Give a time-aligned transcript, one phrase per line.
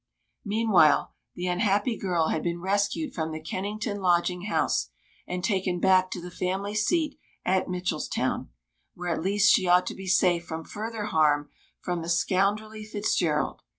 [0.43, 4.89] Meanwhile, the unhappy girl had been rescued from the Kennington lodging house,
[5.27, 8.47] and taken back to the family seat at Mitchelstown,
[8.95, 11.51] where at least she ought to be safe from further harm
[11.81, 13.61] from the scoundrelly Fitzgerald.